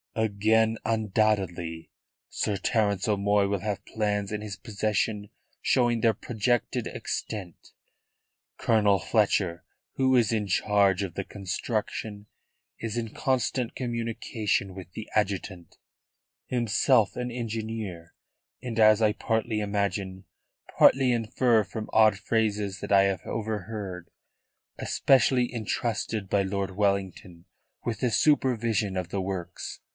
"Again 0.15 0.77
undoubtedly. 0.83 1.89
Sir 2.27 2.57
Terence 2.57 3.07
O'Moy 3.07 3.47
will 3.47 3.59
have 3.59 3.85
plans 3.85 4.31
in 4.31 4.41
his 4.41 4.57
possession 4.57 5.29
showing 5.61 6.01
their 6.01 6.13
projected 6.15 6.85
extent. 6.87 7.71
Colonel 8.57 8.99
Fletcher, 8.99 9.63
who 9.95 10.13
is 10.17 10.33
in 10.33 10.47
charge 10.47 11.01
of 11.03 11.13
the 11.13 11.23
construction, 11.23 12.25
is 12.79 12.97
in 12.97 13.13
constant 13.13 13.73
communication 13.75 14.73
with 14.75 14.91
the 14.93 15.07
adjutant, 15.15 15.77
himself 16.47 17.15
an 17.15 17.31
engineer; 17.31 18.13
and 18.61 18.79
as 18.79 19.01
I 19.03 19.13
partly 19.13 19.59
imagine, 19.61 20.25
partly 20.77 21.11
infer 21.13 21.63
from 21.63 21.89
odd 21.93 22.17
phrases 22.17 22.79
that 22.81 22.91
I 22.91 23.03
have 23.03 23.21
overheard 23.25 24.09
especially 24.79 25.53
entrusted 25.53 26.27
by 26.27 26.41
Lord 26.41 26.71
Wellington 26.71 27.45
with 27.85 27.99
the 27.99 28.11
supervision 28.11 28.97
of 28.97 29.09
the 29.09 29.21
works." 29.21 29.79